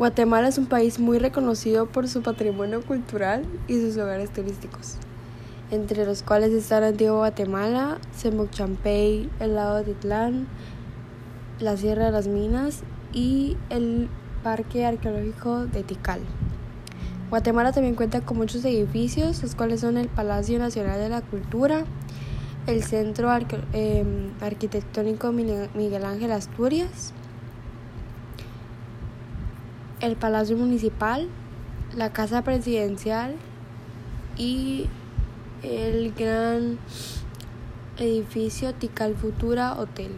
[0.00, 4.96] Guatemala es un país muy reconocido por su patrimonio cultural y sus lugares turísticos,
[5.70, 7.98] entre los cuales están Antiguo Guatemala,
[8.50, 10.46] Champey, el lago de Titlán,
[11.58, 12.80] la Sierra de las Minas
[13.12, 14.08] y el
[14.42, 16.22] Parque Arqueológico de Tikal.
[17.28, 21.84] Guatemala también cuenta con muchos edificios, los cuales son el Palacio Nacional de la Cultura,
[22.66, 23.28] el Centro
[23.74, 27.12] em, Arquitectónico Miguel Ángel Asturias,
[30.00, 31.28] el Palacio Municipal,
[31.96, 33.36] la Casa Presidencial
[34.36, 34.86] y
[35.62, 36.78] el gran
[37.98, 40.12] edificio Tikal Futura Hotel.